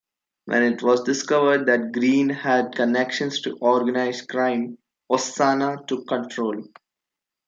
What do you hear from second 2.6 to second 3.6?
connections to